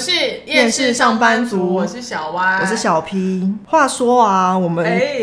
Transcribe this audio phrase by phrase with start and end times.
[0.00, 3.46] 们是厌世上班族，我是小歪，我是小 P。
[3.66, 5.22] 话说啊，我们哎、欸，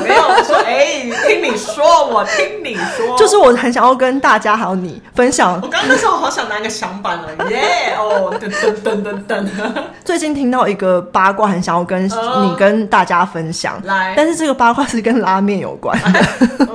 [0.00, 5.54] 没有说哎、欸，听你说，我听你说， 就是我很想要跟大家还有你分享。
[5.62, 7.94] 我刚刚那时候好想拿个响板了，耶!
[7.96, 8.50] 哦，噔
[8.82, 9.72] 噔噔噔噔。
[10.04, 13.80] 最近听到一个八卦，很想要跟你跟大家分享。
[13.84, 15.96] 来，但是这个八卦是跟拉面有关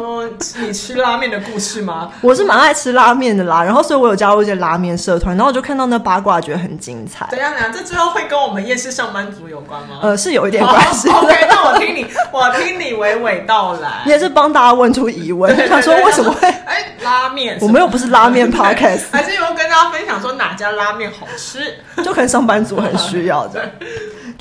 [0.60, 2.12] 你吃拉面的故事吗？
[2.22, 7.28] 我是蛮爱吃拉面的啦，然后所以我有加入一些拉面社团，然后我就看到那八卦，觉得很精彩。
[7.30, 7.72] 怎样怎样？
[7.72, 10.00] 这最后会跟我们夜市上班族有关吗？
[10.02, 11.10] 呃，是有一点关系。
[11.10, 14.02] Oh, OK，那我听你，我听你娓娓道来。
[14.06, 16.48] 你 也是帮大家问出疑问，他说为什么会？
[16.48, 21.76] 哎、欸，拉面，我们又不是拉面 Podcast，还是有跟大家分享说哪家拉面好吃？
[22.04, 23.72] 就可能上班族很需要的。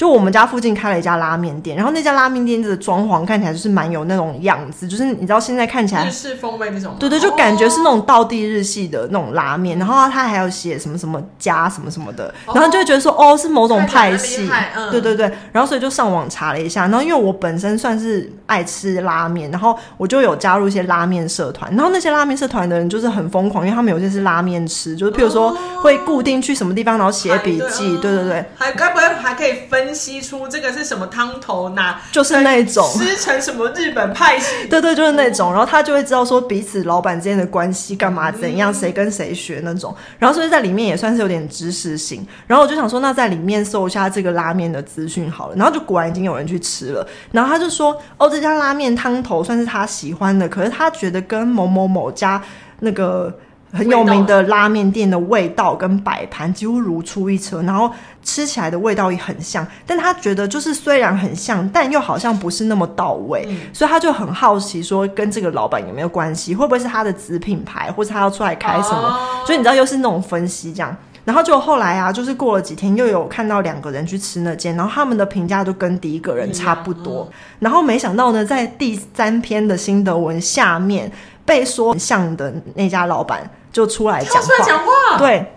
[0.01, 30.71] 就我们家附近开了一家拉面店，然后那家拉面店的装潢看起来就是蛮有那种样子，就是你知道现在看起来日式风味那种，对对，就感觉是那种道地日系的那种拉面，然后他还有写什么什么家什么什么的，然后就会觉得说哦，是某种派系，嗯，对对对，然后所以就上网查了一下，然后因为我本身算是爱吃拉面，然后我就有加入一些拉面社团，然后那些拉面社团的人就是很疯狂，因为他们有些是拉面吃，就是譬如说会固定去什么地方，然后写笔记，对对对，还该不会还可以分析出这个。
[30.71, 31.71] 是什么汤头？
[31.71, 34.69] 哪就是那种吃成什么日本派系？
[34.69, 35.51] 对对，就是那种。
[35.51, 39.93] 然后他就会知道说彼此老板之间的关系干嘛怎样，谁、嗯、跟谁学那种。
[40.17, 42.25] 然后所以在里面也算是有点知识性。
[42.47, 45.57] 然后我就想说，那在里面搜一下这个拉面的资讯好了。
[45.57, 47.05] 然后就果然已经有人去吃了。
[47.33, 52.41] 然后他就说：“哦，这家拉面汤头算是他喜欢的，可是他觉得跟某某某家
[52.79, 53.37] 那个。”
[53.73, 57.91] 很有名的拉面店的味道跟摆盘几乎如出一辙，然后
[58.23, 68.99] 吃起来的味道也很像，但他觉得就是虽然很像，但又好像不是那么到位，嗯、所以他就很好奇说跟这个老板有没有关系，会不会是他的子品牌，或是他要出来开什么？
[68.99, 81.11] 哦、所以你知道又是那种分析这样，然后就后来啊，就是过了几天又有看到两个人去吃那间，然后他们的评价都跟第一个人差不多，嗯、然后没想到呢，在第三篇的新德文下面
[81.45, 83.49] 被说很像的那家老板。
[83.73, 85.53] 就出来讲话，对，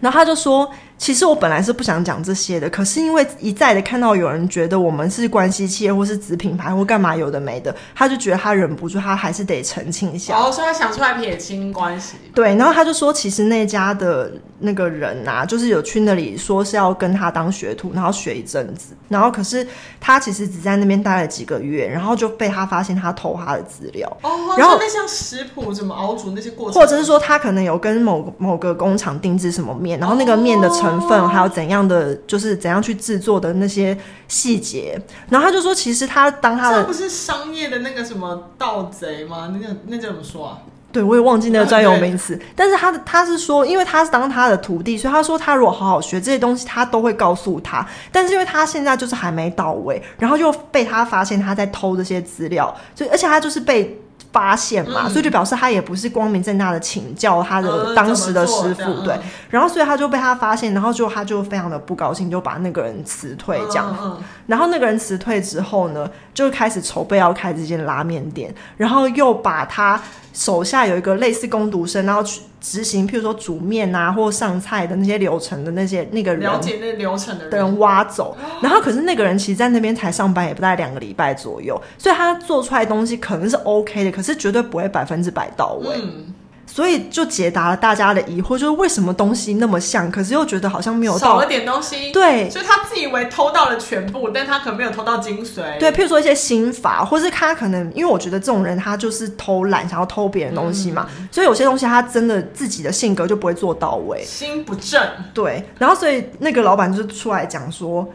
[0.00, 0.70] 然后他就说。
[0.98, 10.34] 其实我本来是不想讲这些的，可是因为一再的看到有人觉得我们是关系企业或是子品牌或干嘛有的没的，他就觉得他忍不住，他还是得澄清一下。
[10.34, 12.16] 哦，所以他想出来撇清关系。
[12.34, 19.66] 对，然后他就说，其实那家的那个人啊，就是有去那里说是要跟他当学徒，然后学一阵子，然后可是
[20.00, 24.08] 他其实只在那边待了几个月，然后就被他发现他偷他的资料。
[24.22, 30.85] 哦，然后那像食谱怎么熬煮那些过程，或者是说他可能有跟某某个工厂定制什么面，然后那个面的成。
[30.86, 33.96] 成分还有怎样的，就是怎样去制作的那些
[34.28, 39.52] 细节，然后他就说，其实他当他的这不是商业的那个什么盗贼吗？
[39.52, 40.58] 那个那叫怎么说啊？
[40.92, 42.38] 对，我也忘记那个专有名词。
[42.54, 47.86] 但是他的他是说，因为他是当他的徒弟，所以他说他如果好好学这些东西，他都会告诉他。
[48.10, 54.00] 但是因为他现在就是还没到位，然后就被他发现他在偷这些资料，所以而且他就是被。
[54.36, 59.18] 发现嘛，所以就表示他也不是光明正大的请教他的当时的师傅，对。
[59.48, 64.20] 然后所以他就被他发现，然后就他就非常的不高兴，就把那个人辞退这样。
[64.46, 69.98] 然后那个人辞退之后呢，就开始筹备要开这间拉面店，然后又把他
[70.36, 72.42] 手下有一个类似工读生，然后去。
[72.58, 78.36] 执行，譬如说煮面啊，或上菜的那些流程的那些那个人，了解那流程的人，挖走。
[78.60, 85.96] 然后，可是那个人其实在那边才上班也不大概两个礼拜左右，所以他做出来的东西可能是 OK 的，可是绝对不会百分之百到位。
[86.02, 86.34] 嗯
[86.76, 92.12] 所以就解答了大家的疑惑，就是为什么东西那么像，可是又觉得好像没有到少了点东西。
[92.12, 95.78] 对，所以他自以为偷到了全部，但他可能没有偷到精髓。
[95.80, 105.02] 对，譬如说一些心法，或是他可能，因为我觉得这种人他就是偷懒，想要偷别人东西嘛，嗯、所以有些东西他真的自己的性格就不会做到位，心不正。
[105.32, 108.06] 对，然后所以那个老板就出来讲说。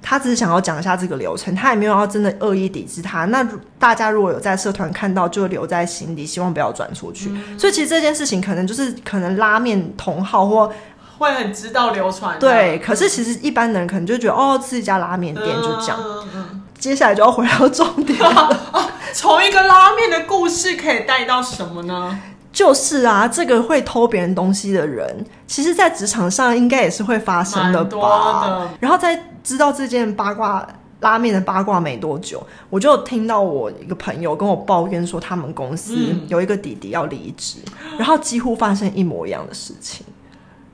[0.00, 3.24] 他只是想要讲一下这个流程，他也没有要真的恶意抵制他。
[3.26, 3.46] 那
[3.78, 7.28] 大家如果有在社团看到，就留在心底，希望不要转出去。
[7.30, 10.72] 嗯、所以其实这件事情可能就是可能拉面同号或
[11.18, 12.38] 会很知道流传。
[12.38, 15.98] 对，可是其实一般人可能就觉得哦，是一家拉面店就这样。
[16.00, 18.80] 嗯嗯、接下来就要回到重点了，
[19.12, 22.18] 从、啊、一个拉面的故事可以带到什么呢？
[22.58, 28.68] 就是啊，这个会偷别人东西的人，其实，在职场上应该也是会发生的吧。
[28.80, 30.66] 然后在知道这件八卦
[30.98, 35.94] 拉面的八卦没多久，我就听到我一个朋友跟我抱怨说，他们公司
[36.26, 37.58] 有一个弟弟要离职，
[37.96, 40.04] 然后几乎发生一模一样的事情。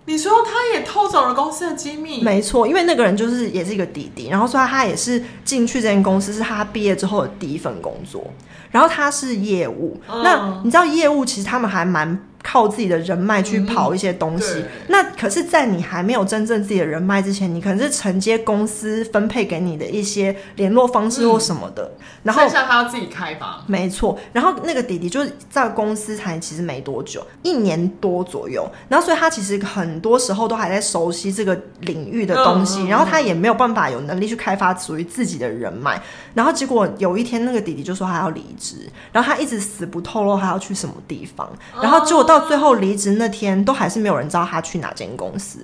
[0.07, 2.23] 你说他也偷走了公司的机密？
[2.23, 8.25] 没错，因为那个人就是也是一个弟弟，然后说他也是进去这间公司是他毕业之后的第一份工作。
[8.71, 14.59] 然后他是业务，嗯、那你知道业务其实他们还蛮靠自己的人脉去跑一些东西。
[14.59, 21.83] 嗯、那可是，在你还没有真正自己的人脉之前，你可能是承接公司分配给你的一些联络方式或什么的。
[21.99, 23.65] 嗯、然后剩下他要自己开吧。
[23.67, 24.19] 没错。
[24.33, 28.71] 然后那个弟弟就是在公司才其实没多久，一年多左右。
[28.89, 36.01] 然后所以他其实很多时候都还在熟悉这个领域的东西，嗯、然后他也没有办法有能力去开发属于自己的人脉。
[36.35, 41.49] 然后结果有一天，那个弟弟就说他要离职，然后他一直死不透露他要去什么地方。
[41.81, 45.61] 然后结果到最后离职那天，都还是没有人知道他去哪间公司。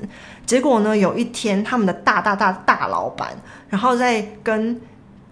[0.46, 3.36] 结果呢，有一天他们的大大大大老板，
[3.68, 4.80] 然后在跟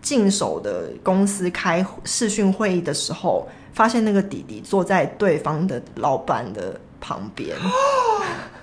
[0.00, 7.56] 进手的公司开视讯会议的时候，发现那个弟弟坐在对方的老板的旁边。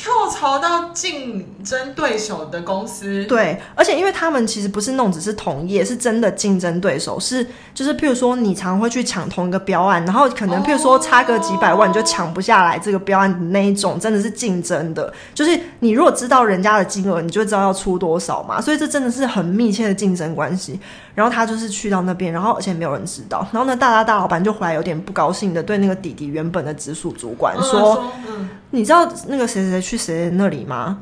[0.00, 20.80] 跳槽到竞争对手的公司，对，而且因为他们其实不是那种只是同业，是真的竞争对手，是就是譬如说你常会去抢同一个标案，然后可能譬如说差个几百万你就抢不下来这个标案的那一种，真的是竞争的，就是你如果知道人家的金额，你就知道要出多少嘛，所以这真的是很密切的竞争关系。
[21.20, 30.96] 然后他就是去到那边，然后而且没有人知道，然后呢，大大大老板就回来有点不高兴的对那个弟弟原本的直属主管说：“嗯，你知道那个谁谁谁去谁那里吗？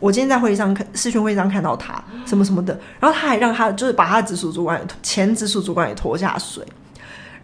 [0.00, 1.94] 我今天在会议上看视讯会议上看到他
[2.26, 6.62] 什么什么的，然后他还让他就是把他的直属主管前直属主管也拖下水。”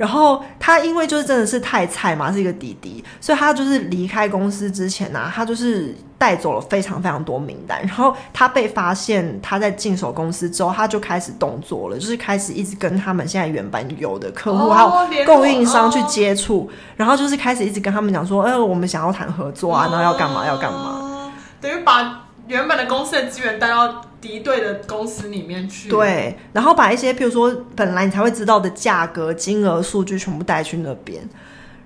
[0.00, 7.79] 然后他因为就是真的是太菜嘛，是一个弟弟，所以他就是离开公司之前呢、啊，他就是带走了非常非常多名单。
[7.82, 21.31] 然后他被发现他在进手公司之后，他就开始动作了，就是开始一直跟他们现在原本有的客户、哦、还有供应商去接触，哦、然后就是开始一直跟他们讲说，呃，我们想要谈合作啊，然后要干嘛要干嘛，
[21.61, 31.23] 等于把原本的公司的资源带到敌对的公司里面去，对，然后把一些譬如说本来你才会知道的价格、金额、数据全部带去那边，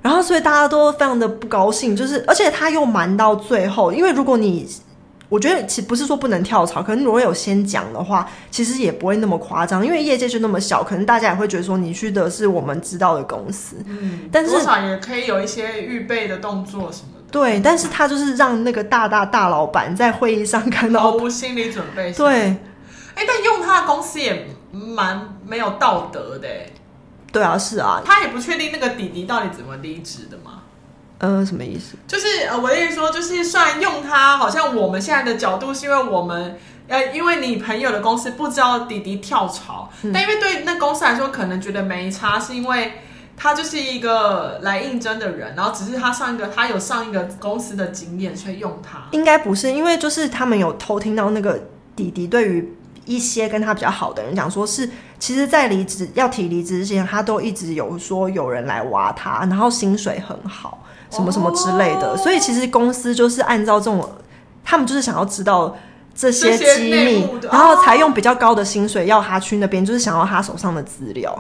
[0.01, 4.67] 然后所以大家都非常的不高兴，就是而且他又瞒到最后，因为如果你
[5.29, 17.09] 我觉得其实不是说不能跳槽，可能如果有先讲的话，其实也不会那么夸张，因为业界就那么小，可能大家也会觉得说你去的是我们知道的公司，嗯，但是多少也可以有一些预备的动作什么。
[17.35, 22.13] 对，但是他就是让那个大大大老板在会议上看到毫无心理准备。
[22.13, 22.33] 对，
[23.17, 26.49] 哎，但用他的公司也蛮没有道德的。
[27.33, 30.63] 对啊，是啊，他也不确定那个弟弟到底怎么离职的嘛。
[31.19, 31.97] 呃，什么意思？
[32.07, 43.01] 就是呃，我的意思说，就是虽然用他，好像我们现在的角度是因为我们呃，因为你朋友的公司不知道弟弟跳槽，嗯、但因为对那公司来说，可能觉得没差，是因为。
[43.37, 49.03] 他就是一个来应征的人，然后只是他上一个他有上一个公司的经验，所以用他。
[49.11, 51.61] 应该不是，因为就是他们有偷听到那个
[51.97, 52.73] 弟弟对于
[53.05, 54.89] 一些跟他比较好的人讲说是，
[55.19, 62.13] 其实，在离职要提离职之前，他都一直有说有人来挖他，然后薪水很好，什么什么之类的。
[62.13, 64.09] 哦、所以其实公司就是按照这种，
[64.65, 65.77] 他们就是想要知道
[66.15, 71.37] 这些机密，然后才用比较高的薪水要他去那边，就是想要他手上的资料。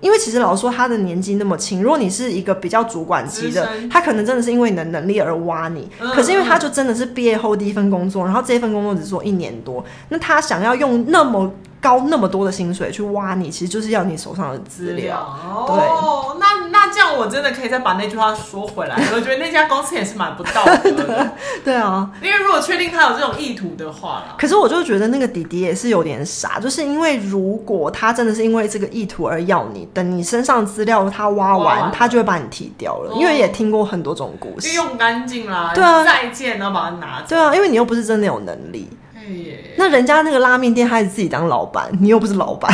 [0.00, 5.88] 因为其实老实说，他的年纪那么轻，如果你是一个比较主管级的，他可能真的是因为你的能力而挖你。
[6.14, 15.36] 可是因为他就真的是毕业后第一份工作，然后这一份工作只做一年多，那他想要用那么高那么多的薪水去挖你，其实就是要你手上的资料。
[15.66, 16.57] 对哦，那
[16.88, 18.96] 那这样我真的可以再把那句话说回来。
[19.14, 21.30] 我觉得那家公司也是蛮不道德的。
[21.62, 33.12] 对啊，因为如果确定他有这种意图的话啦，可是我就觉得那个弟弟也是有点傻，就是因为如果他真的是因为这个意图而要你，等你身上资料他挖完，他就会把你踢掉了。
[33.12, 37.26] 哦、因为也听过很多种故事，用干净啦，对啊，再见，然后把它拿走。
[37.28, 38.88] 对啊，因为你又不是真的有能力。
[39.76, 42.72] 那人家那个拉面店，还是自己当老板，你又不是老板，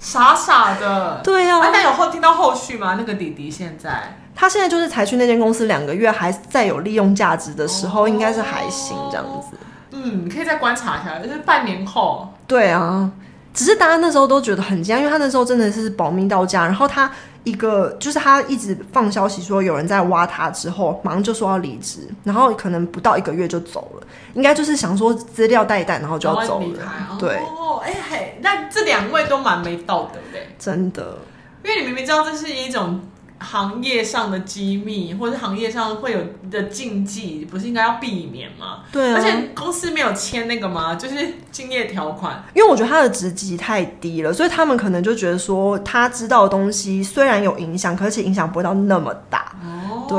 [0.00, 1.20] 傻傻的。
[1.22, 2.96] 对啊，那有后听到后续吗？
[2.98, 9.56] 那个弟弟现在，他现在就是才去那间公司两个月，还在有利用价值的时候，应该是还行这样子。
[9.92, 12.26] 嗯，你可以再观察一下，就是半年后。
[12.48, 13.08] 对啊，
[13.54, 17.08] 只是大家那时候都觉得很惊讶，因为他那时候真的是保密到家，然后他。
[17.44, 27.16] 一个就是他一直放消息说有人在挖他，之后马上就说要离职，然后可能不到一个月就走了，应该就是想说资料带一带，然后就要走了。
[27.18, 31.18] 对，哦，哎嘿，那这两位都蛮没道德的，真的，
[31.64, 33.00] 因为你明明知道这是一种。
[33.40, 36.20] 行业上的机密，或者行业上会有
[36.50, 38.84] 的禁忌，不是应该要避免吗？
[38.92, 40.94] 对啊，而且公司没有签那个吗？
[40.94, 42.44] 就是竞业条款。
[42.54, 49.52] 因为我觉得他的职级太低了，所以他们可能就觉得说，他知道的东西虽然有影响，可是影响不会到那么大。
[49.62, 50.18] 哦，对。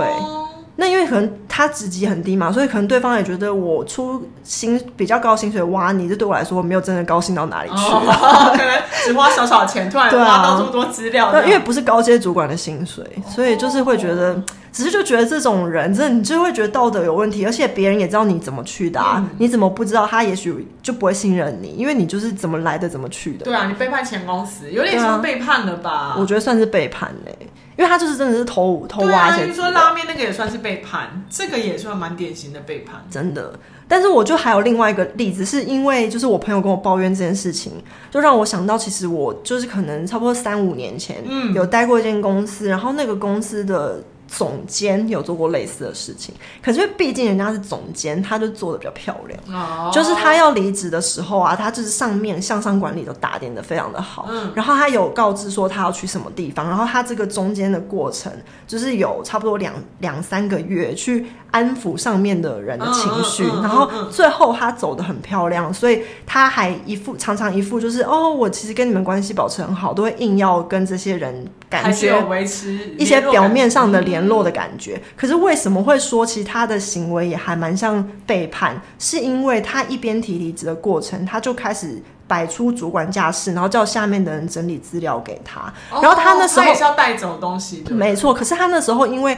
[0.78, 11.30] 那因为可能他职级很低嘛，所以可能对方也觉得我出薪比较高薪水挖你，这对我来说没有真的高兴到哪里去，哦、 可能只花少少钱，突然挖到这么多资料。
[11.30, 23.44] 对啊，因为不是高阶主管的薪水，所以就是会觉得只是就觉得这种人，真的你就会觉得道德有问题，而且别人也知道你怎么去的啊，嗯、你怎么不知道他也许就不会信任你，因为你就是怎么来的怎么去的。
[23.44, 25.92] 对啊，你背叛前公司，有点像背叛了吧？
[25.92, 27.48] 啊、我觉得算是背叛嘞、欸，
[27.78, 29.48] 因为他就是真的是偷偷挖钱。
[29.48, 33.54] 你、啊、说拉面那个也算是背叛，这个也算蛮典型的背叛，真的。
[33.90, 37.74] 但是我就还有另外一个例子，是因为就是我朋友跟我抱怨这件事情，
[38.10, 44.02] 就让我想到，其实我就是可能差不多三五年前，嗯，有待过一间公司，然后那个公司的。
[44.32, 46.34] 总监有做过类似的事情，
[46.64, 49.38] 可是毕竟人家是总监，他就做的比较漂亮。
[49.62, 54.28] 哦，就是他要离职的时候啊，他就是上面向上管理都打点的非常的好。
[54.30, 58.32] 嗯，然后他有告知说他要去什么地方，然后他这个中间的过程
[58.66, 78.80] 就是有差不多两两三个月去安抚上面的人的情绪，嗯嗯嗯嗯嗯，然后最后他走的很漂亮，所以他还一副常常一副就是哦，我其实跟你们关系保持很好，都会硬要跟这些人感觉维持一些表面上的联络的感觉，可是为什么会说其实他的行为也还蛮像背叛？
[79.00, 85.62] 是因为他一边提离职的过程，他就开始摆出主管架势，然后叫下面的人整理资料给他。
[85.92, 88.34] 哦、然后他那时候是要带走东西的，没错。
[88.34, 89.38] 可是他那时候因为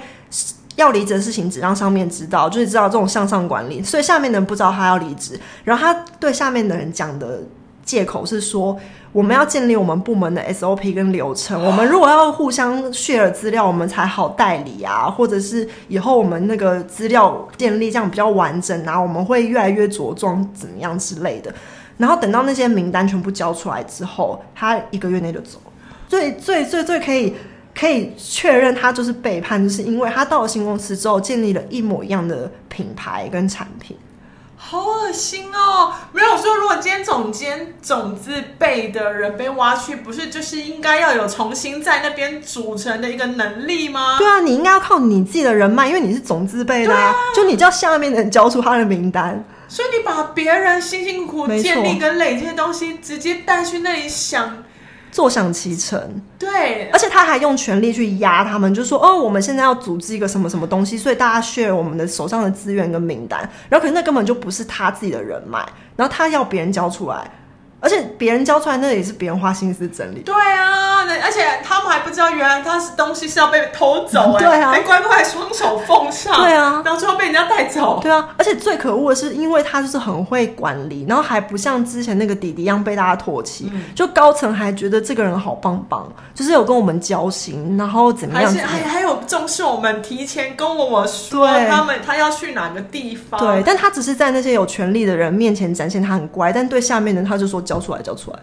[0.75, 5.39] 要离职的事情只让上面知道，就是知道这种向上管理，所以下面的人不知道他要离职。
[5.63, 7.43] 然后他对下面的人讲的
[7.85, 8.75] 借口是说。
[9.13, 11.63] 我们要建立我们部门的 SOP 跟流程。
[11.63, 21.53] 我们如果要互相 share 资料，我们才好代理啊，或者是以后我们那个资料建立这样比较完整啊，我们会越来越着装，怎么样之类的。
[21.95, 25.61] 然后等到那些名单全部交出来之后，他一个月内就走。
[26.09, 27.35] 最最最最可以
[27.79, 33.95] 可以确认他就是背叛，就是因为他到了新公司之后，建立了一模一样的品牌跟产品。
[34.55, 35.91] 好恶心哦！
[36.13, 36.52] 没有说，
[37.23, 44.17] 总监种子辈的人被挖去，不是就是应该要有重新在那边组成的一个能力吗？
[44.17, 49.41] 对啊，你应该要靠你自己的人脉，因为你是总字辈的，啊，就你叫下面的人交出他的名单。
[49.69, 54.61] 所以你把别人辛辛苦苦建立跟累积的东西，直接带去那里想。
[55.13, 56.01] 坐享其成，
[56.39, 65.63] 对，而且他还用权力去压他们，就说哦，我们现在要组织一个什么什么东西，所以大家 share 我们的手上的资源跟名单，然后可是那根本就不是他自己的人脉，
[65.95, 67.29] 然后他要别人交出来。
[67.83, 70.19] 而且别人交出来，那也是别人花心思整理。
[70.21, 74.39] 对啊，而且他们还不知道，原来他是东西是要被偷走哎、欸。
[74.39, 76.33] 对啊，还乖乖双手奉上。
[76.33, 77.99] 对啊，然后最后被人家带走。
[78.01, 88.49] 对啊，而且最可恶的是，因为他就是很会管理，然后还不像之前那个弟弟一样被大家唾弃、嗯，就高层还觉得这个人好棒棒，就是有跟我们交心，然后怎么样？
[88.49, 93.37] 还是还还有重视我们，提前跟我们说他们他要去哪个地方。
[93.37, 97.61] 对，但他只是在那些有权力的人面前展现他很乖，但对下面的他就说。
[97.73, 98.39] 交出来，交出来，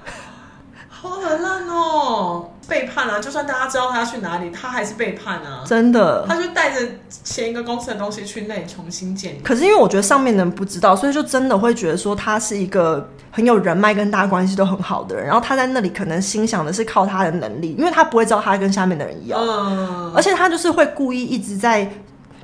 [0.89, 2.51] 好狠烂哦！
[2.69, 3.21] 背叛啊！
[3.21, 5.63] 就算大家知道他要去哪里，他还是背叛啊！
[5.65, 6.85] 真的，他就带着
[7.23, 9.39] 前一个公司的东西去那里重新建立。
[9.41, 15.25] 可是因为我觉得上面的人不知道，所以就真的会觉得说他是一个很有人脉跟大家关系都很好的人。
[15.27, 19.41] 然后他在那里可能心想的是靠他的能力，因为他不会知道他跟下面的人一样。
[19.41, 21.89] 嗯，而且他就是会故意一直在。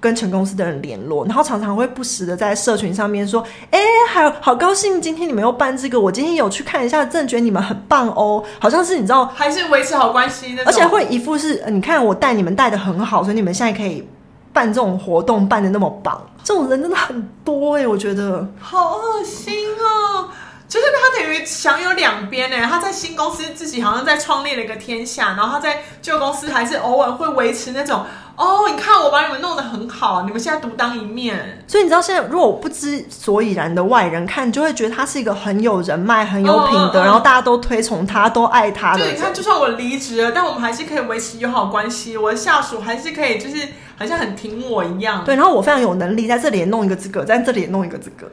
[0.01, 14.07] 跟全公司的人联络，然后常常会不时的在社群上面说：“哎、欸，还好高兴今天你们又办这个，我今天有去看一下，真的觉得你们很棒哦。”好像是你知道，还是维持好关系的，而且会一副是你看我带你们带的很好，所以你们现在可以
[14.53, 16.21] 办这种活动办的那么棒。
[16.45, 20.29] 这种人真的很多哎、欸，我觉得好恶心哦。
[20.69, 28.05] 就是他等于享有两边呢，他在新公司自己好像在创立了一个天下，然后他在旧公司还是偶尔会维持那种
[28.37, 31.65] 哦，你看我把你们弄得很好，你们现在独当一面。
[31.67, 38.99] 所以你知道现在如果不知所以然的外人看，就会觉得他是一个很有人脉、很有品德，嗯嗯、然后大家都推崇他、都爱他的。
[38.99, 45.25] 对，你看，就算我离职了，但我们还是可以维持友好关系，我的下属还是可以，就是好像很挺我一样。
[45.25, 48.31] 对，然后我非常有能力，在这里也弄一个这个，在这里也弄一个这个。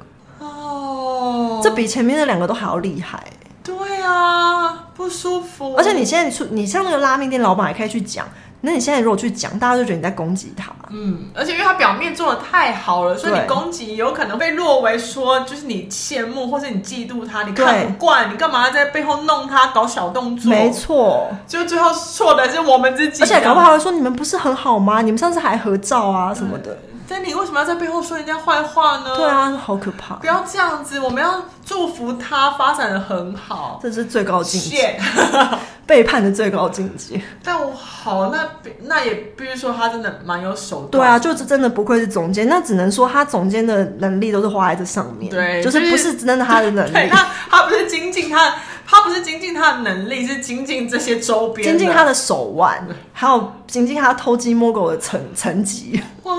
[1.63, 3.23] 这比前面那两个都还要厉害。
[3.63, 5.73] 对啊，不舒服。
[5.77, 8.27] 而且你现在你出，你像那个拉面店老板还可以去讲，
[8.65, 10.71] 那你现在如果去讲，大家就觉得你在攻击他。
[10.89, 20.49] 嗯，而且因为他表面做的太好了，所以你攻击有可能被落为说就是你羡慕或是你嫉妒他，你看不惯，你干嘛要在背后弄他搞小动作？
[20.49, 23.21] 没错，就最后错的是我们自己。
[23.21, 25.01] 而且搞不好会说你们不是很好吗？
[25.01, 26.71] 你们上次还合照啊什么的。
[26.71, 29.15] 嗯但你为什么要在背后说人家坏话呢？
[29.15, 30.15] 对啊，好可怕！
[30.15, 34.97] 不要这样子，我们要祝福他发展的很好，这是最高境界，
[35.85, 37.21] 背叛的最高境界。
[37.43, 38.49] 但我好，那
[38.83, 40.91] 那也必须说他真的蛮有手段。
[40.91, 45.29] 对啊，就是真的不愧是总监，那只能说他总监的能力都是花在这上面。
[45.29, 47.09] 对，就是不是真的他的能力。
[47.11, 48.55] 他他不是精进，他
[48.85, 56.01] 他不是精进他的能力，是精进这些周边，精进他的手腕，还有精进他偷鸡摸狗的层层级。
[56.23, 56.33] 哇，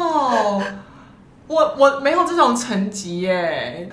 [1.47, 3.89] 我我没有这种层级耶。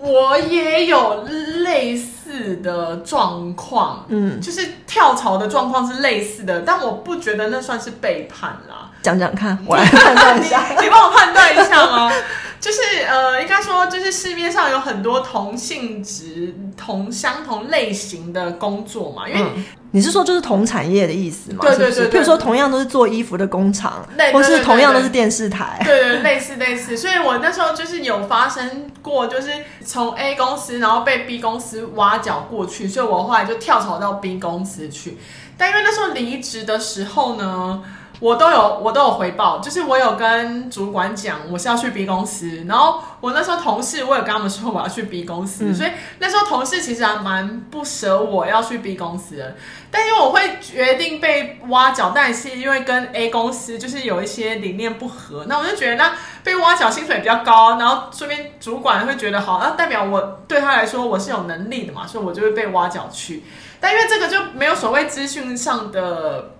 [0.00, 8.87] 我也有类似的状况，嗯，就是跳槽的状况是类似的，但我不觉得那算是背叛啦。
[9.02, 12.10] 讲讲看，我来 判断一下，你你帮我判断一下吗？
[12.60, 19.42] 就是呃，应该说，就是市面上有很多同性质、同相同类型的工作嘛，因为。
[19.42, 21.60] 嗯你是说就是同产业的意思嘛？
[21.62, 26.94] 对对对，对，譬如说同样都是做衣服的工厂，或是同样都是电视台，对对，类似类似。
[26.94, 29.50] 所以我那时候就是有发生过，就是
[29.82, 35.16] 从 A 公司然后被 B 公司挖角过去，所以我后来就跳槽到 B 公司去。
[35.56, 37.82] 但因为那时候离职的时候呢。
[38.20, 49.56] 我都有，我都有回报，就是我有跟主管讲我是要去 B 公司，然后我那时候同事我有跟他们说我要去 B 公司，嗯、所以那时候同事其实还蛮不舍我要去 B 公司的，
[49.90, 63.44] 但因为我会决定被挖角，但是因为跟 A 公司就是有一些理念不合，那我就觉得那被挖角薪水比较高，然后顺便主管会觉得好，那代表我对他来说我是有能力的嘛，所以我就会被挖角去，
[63.78, 66.54] 但因为这个就没有所谓资讯上的。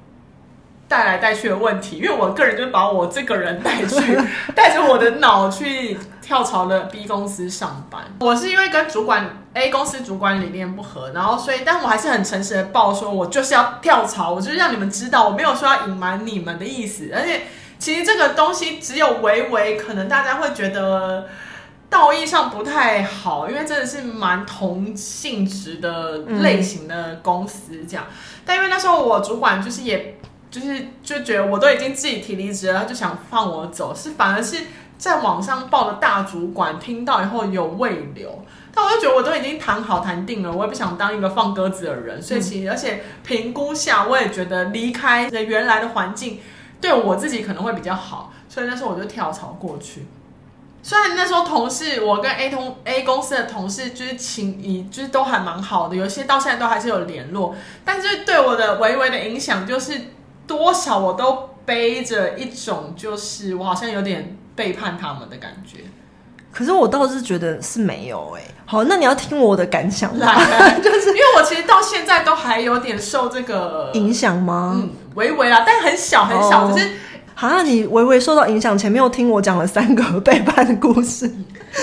[0.88, 4.18] 带来带去的问题，因为我个人就是把我这个人带去，
[4.56, 8.02] 带着我的脑去跳槽了 B 公司上班。
[8.20, 17.10] 我是因为跟主管 A 公司主管理念不合，然后所以，但我还是很诚实的报说，我就是要跳槽，我就是让你们知道，我没有说要隐瞒你们的意思。
[17.14, 17.42] 而且，
[17.78, 21.26] 其实这个东西只有微微可能大家会觉得
[21.90, 28.06] 道义上不太好，因为真的是蛮同性质的类型的公司这样。
[28.46, 30.14] 但因为那时候我主管就是也。
[30.50, 34.56] 就是就觉得我都已经自己提离职了，他就想放我走，是反而是
[34.96, 38.42] 在网上报的大主管听到以后有未留，
[38.74, 46.40] 但我就觉得我都已经谈好谈定了，我也不想当一个放鸽子的人，所以其实而且评估下，我也觉得离开原来的环境
[46.80, 50.06] 对我自己可能会比较好，所以那时候我就跳槽过去。
[50.82, 60.00] 虽然那时候同事，我跟 A 同 A 公司的同事就是情谊，就是都还蛮好的，有些到现在都还是有联络，但是对我的微微的影响就是。
[60.48, 65.84] 多少我都背着一种，就是我好像有点背叛他们的感觉。
[66.50, 68.54] 可是我倒是觉得是没有哎、欸。
[68.64, 70.26] 好，那你要听我的感想来，
[70.82, 74.74] 就是因为我其实到现在都还有点受这个影响吗？
[74.76, 76.78] 嗯，微微啊，但很小很小，只、oh.
[76.80, 76.90] 是
[77.34, 81.30] 好像你微微受到影响，前面又听我讲了三个背叛的故事，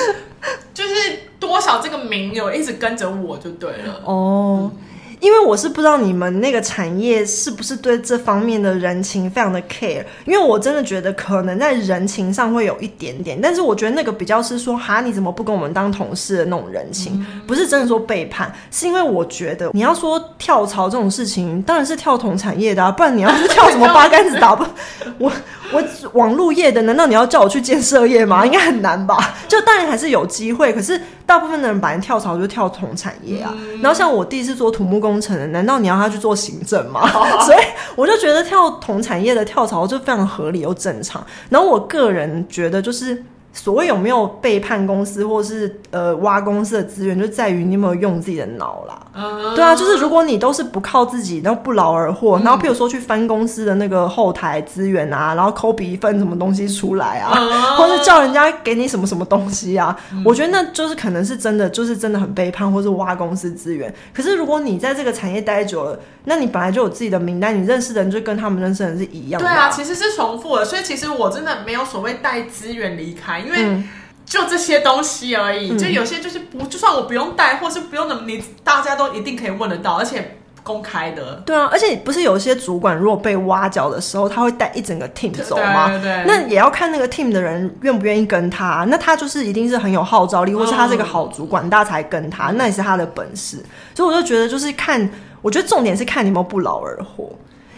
[0.73, 0.93] 就是
[1.39, 4.59] 多少这个名有一直跟着我就对了哦。
[4.63, 4.71] Oh.
[4.71, 4.84] 嗯
[5.25, 24.63] 因为我是不知道你们那个产业是不是对这方面的人情非常的 care，因为我真的觉得可能在人情上会有一点点，但是我觉得那个比较是说哈，你怎么不跟我们当同事的那种人情，不是真的说背叛，是因为我觉得你要说跳槽这种事情，当然是跳同产业的啊，不然你要是跳什么八竿子打不
[25.17, 25.31] 我。
[25.73, 25.83] 我
[26.13, 28.45] 网络业的，难道你要叫我去建设业吗？
[28.45, 29.33] 应该很难吧。
[29.47, 33.51] 就当然还是有机会，可是大部分的人本来跳槽就跳同产业啊。
[33.81, 37.07] 然后像我弟是做土木工程的，难道你要他去做行政吗？
[37.45, 37.57] 所以
[37.95, 41.25] 我就觉得跳同产业的跳槽就非常合理又正常。
[41.49, 43.23] 然后我个人觉得就是。
[43.55, 49.01] 所谓有没有背叛公司，或是呃挖公司的资源，就在于你有没有用自己的脑啦。
[49.15, 63.93] Uh, 对啊，就是如果你都是不靠自己，然后不劳而获，嗯、然后譬如说去翻公司的那个后台资源啊，然后抠笔一份什么东西出来啊，uh, 或是叫人家给你什么什么东西啊，嗯、我觉得那就是可能是真的，就是真的很背叛，或是挖公司资源。
[64.13, 69.47] 可是如果你在这个产业待久了，那你本来就有自己的名单，你认识的人就跟他们认识的人是一样的。
[69.47, 73.44] 对啊，其实是重复的，所以其实我真的没有所谓带资源离开。
[73.45, 73.83] 因为
[74.25, 81.35] 就这些东西而已，嗯、就有些就是不，就算我不用带，或是不用的，你大家都一定可以问得到，而且公开的。
[81.45, 85.89] 对啊，而且不是有些主管如果被挖角的时候，他会带一整个 team 走吗？
[85.89, 86.23] 对，对对。
[86.25, 93.63] 那也要看那个 team 的人愿不愿意跟他，那他就是一定是很有号召力，或是他是一个好主管，大家才跟他，那也是他的本事。
[93.93, 95.07] 所以我就觉得，就是看，
[95.43, 97.31] 我觉得重点是看你有没有不劳而获。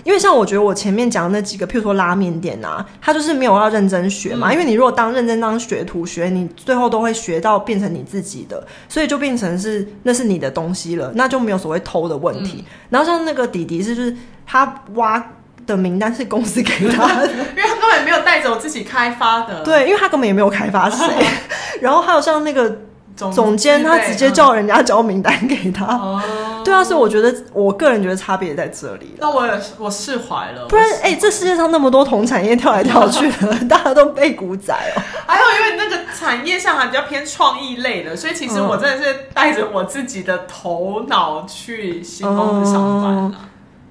[0.08, 4.50] 因为像我觉得我前面讲的那几个，譬如说拉面店啊，他就是没有要认真学嘛。
[4.50, 12.64] 嗯、因为你如果当认真当学徒学，你最后都会学到变成你自己的，所以就变成是那是你的东西了，那就没有所谓偷的问题。
[12.66, 14.16] 嗯、然后像那个弟弟是，就是
[14.46, 15.22] 他挖
[15.66, 19.62] 的名单是公司给他的， 因为他根本没有带走自己开发的。
[19.66, 21.06] 对，因为他根本也没有开发谁。
[21.82, 22.84] 然后还有像那个。
[23.18, 25.86] 总总监他直接叫人家交名单给他。
[25.86, 26.22] 哦，
[26.64, 29.16] 对啊，所以我觉得我个人觉得差别在这里。
[29.18, 30.66] 那我也我释怀了。
[30.70, 35.02] 不然，哎、欸，这世界上那么多同产业跳来跳去的， 大家都被股仔哦。
[35.26, 43.32] 还有，因为那个产业上还比较偏创意类的，所以其实我真的是带着我自己的头脑去新公司上班了。
[43.34, 43.36] 嗯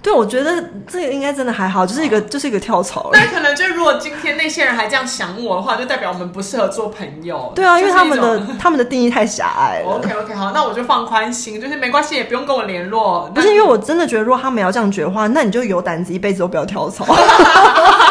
[0.07, 3.11] 对，我觉得这个应该真的还好，就是一个、哦、就是一个跳槽。
[3.13, 7.51] 那可能就如果今天那些人还这样想我的话，就代表我们不适合做朋友。
[7.57, 9.97] 对啊，因为他们的他们的定义太狭隘了。
[9.97, 13.29] OK OK，好，那我就放宽心，就是没关系，也不用跟我联络。
[13.35, 17.05] 不是因为我真的觉得，如果他们要这样觉得的话，那你就有胆子一辈子都不要跳槽。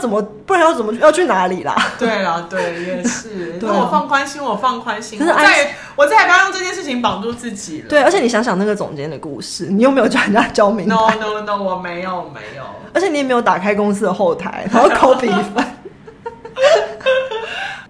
[0.00, 1.76] 怎么，不然要怎么要去哪里啦？
[1.98, 3.58] 对啦，对，也是。
[3.62, 5.18] 那、啊，我放宽心，我放宽心。
[5.18, 7.88] 可是再，我再也不要用这件事情绑住自己了。
[7.88, 12.64] 对，而且你想想那个总监的故事，你有没有叫人家交名？No No No，我没有，没有。
[12.92, 15.64] 而且你也没有打开公司的后台，然后抠比分。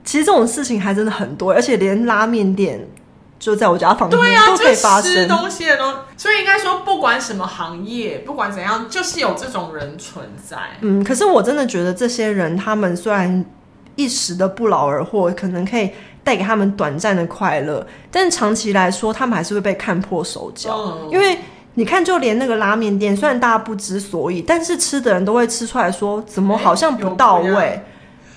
[0.05, 2.85] 其实这种事情还真的很多，而且连拉面店。
[3.41, 10.59] 就在我家旁边，对啊，都可以发生吃东西的东西，所以应该说，不管什么行业，不管怎样，就是有这种人存在。
[10.83, 13.43] 嗯，可是我真的觉得这些人，他们虽然
[13.97, 15.91] 一时的不劳而获，可能可以
[16.23, 20.75] 带给他们短暂的快乐，但长期来说，他们还是会被看破手脚。
[20.75, 21.39] 嗯，因为
[21.75, 27.83] 你看，就连那个拉面店，虽然大家不知所以，但是吃的人都会吃出来说，怎么好像不到位。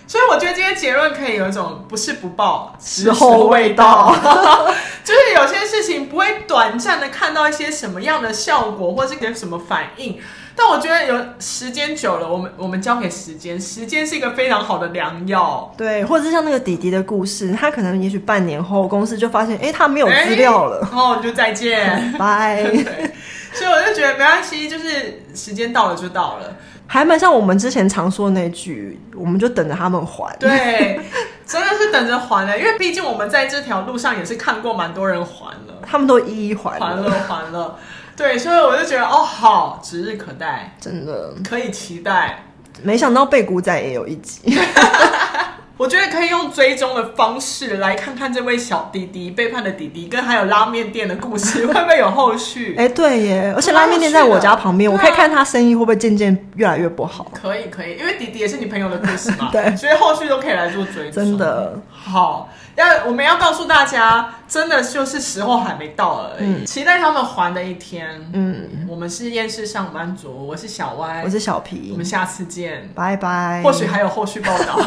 [0.06, 4.13] 所以我觉得今天结论可以有一种不是不报，时候未到，
[5.04, 10.20] 就是有些事情不会短暂的看到一些什么样的效果，或是给什么反应。
[10.56, 15.74] 但我觉得有时间久了，我们我们交给时间，时间是一个非常好的良药。
[15.76, 22.63] 对，或者是像那个弟弟的故事，他可能也许半年后公司就发现，哎，他没有资料了，然后就再见， 拜。
[23.54, 26.56] 所以我就觉得没关系，就是时间到了就到了。
[26.94, 30.32] 还蛮像我们之前常说的那句，我们就等着他们还。
[30.40, 31.00] 对，
[31.44, 37.80] 真的是等着还的，因为毕竟我们在这条路上也是看过蛮多人还了，他们都一一还了，还了，还了。
[38.16, 42.44] 对，所以我就觉得哦，好，指日可待，真的可以期待。
[42.84, 44.42] 没想到贝古仔也有一集。
[45.76, 52.76] 我觉得可以用追踪的方式来看看这位小弟弟背叛的弟弟，跟还有拉面店的故事 会不会有后续？
[52.78, 57.32] 哎，对耶，而且拉面店在我家旁边，我可以看他生意会不会渐渐越来越不好。
[57.34, 61.24] 可以，可以，因为弟弟也是你朋友的故事嘛， 对，所以后续都可以来做追踪。
[61.26, 62.50] 真的好。
[62.76, 68.08] 要我们要告诉大家，真的就是时候还没到而已，嗯、期待他们还的一天。
[68.34, 73.62] 嗯，我们是厌世上班族，我是小歪，我是小皮，我们下次见，拜拜。
[73.64, 74.80] 或许还有后续报道，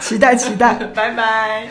[0.00, 1.68] 期 待期待， 拜拜。